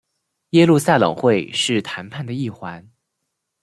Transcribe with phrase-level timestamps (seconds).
[0.49, 2.89] 耶路撒冷会是谈判的一环。